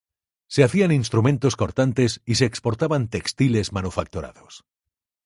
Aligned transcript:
Se 0.47 0.63
hacían 0.63 0.91
instrumentos 0.91 1.55
cortantes 1.55 2.21
y 2.25 2.33
se 2.33 2.45
exportaban 2.45 3.07
textiles 3.07 3.71
manufacturados. 3.71 4.65